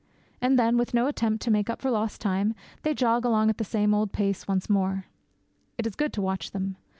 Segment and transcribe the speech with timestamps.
[0.41, 3.59] And then, with no attempt to make up for lost time, they jog along at
[3.59, 5.05] the same old pace once more.
[5.77, 6.75] It is good to watch them.